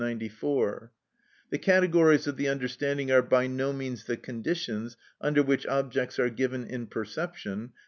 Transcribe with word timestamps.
94); 0.03 0.91
the 1.51 1.59
categories 1.59 2.25
of 2.25 2.35
the 2.35 2.47
understanding 2.47 3.11
are 3.11 3.21
by 3.21 3.45
no 3.45 3.71
means 3.71 4.05
the 4.05 4.17
conditions 4.17 4.97
under 5.21 5.43
which 5.43 5.63
objects 5.67 6.17
are 6.17 6.27
given 6.31 6.65
in 6.65 6.87
perception 6.87 7.67
(p. 7.67 7.73